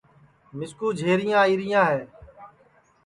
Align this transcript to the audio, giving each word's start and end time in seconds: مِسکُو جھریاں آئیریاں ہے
مِسکُو 0.57 0.87
جھریاں 0.99 1.39
آئیریاں 1.43 1.85
ہے 1.91 2.01